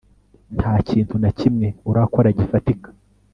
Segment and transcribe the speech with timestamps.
[0.57, 2.87] ntakintu nakimwe urakora gifatika